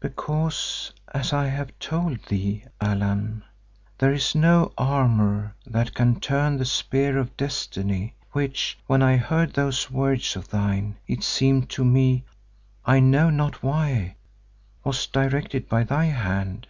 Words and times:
"Because 0.00 0.92
as 1.14 1.32
I 1.32 1.46
have 1.46 1.72
told 1.78 2.22
thee, 2.26 2.62
Allan, 2.78 3.42
there 3.96 4.12
is 4.12 4.34
no 4.34 4.70
armour 4.76 5.54
that 5.64 5.94
can 5.94 6.20
turn 6.20 6.58
the 6.58 6.66
spear 6.66 7.16
of 7.16 7.34
Destiny 7.38 8.14
which, 8.32 8.76
when 8.86 9.00
I 9.02 9.16
heard 9.16 9.54
those 9.54 9.90
words 9.90 10.36
of 10.36 10.48
thine, 10.50 10.98
it 11.06 11.24
seemed 11.24 11.70
to 11.70 11.86
me, 11.86 12.24
I 12.84 13.00
know 13.00 13.30
not 13.30 13.62
why, 13.62 14.16
was 14.84 15.06
directed 15.06 15.70
by 15.70 15.84
thy 15.84 16.04
hand. 16.04 16.66